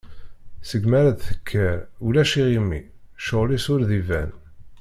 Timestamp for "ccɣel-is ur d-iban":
3.21-4.29